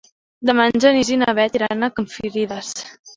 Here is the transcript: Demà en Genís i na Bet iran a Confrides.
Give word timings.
Demà 0.49 0.63
en 0.69 0.81
Genís 0.85 1.11
i 1.15 1.17
na 1.23 1.35
Bet 1.39 1.57
iran 1.59 1.89
a 1.89 1.91
Confrides. 2.01 2.73